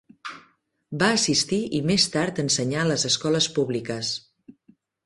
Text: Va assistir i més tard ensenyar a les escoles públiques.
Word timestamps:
Va 1.03 1.09
assistir 1.17 1.59
i 1.81 1.83
més 1.91 2.09
tard 2.17 2.43
ensenyar 2.45 2.83
a 2.87 2.89
les 2.95 3.09
escoles 3.15 3.53
públiques. 3.61 4.15